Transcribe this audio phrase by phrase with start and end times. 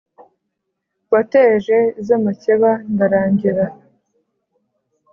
[1.11, 3.65] wateje iz’amakeba ndarangira.